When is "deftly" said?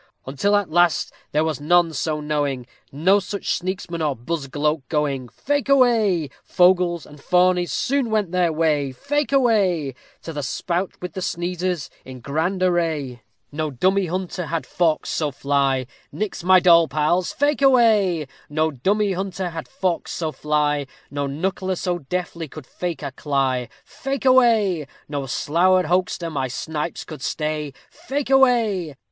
21.99-22.47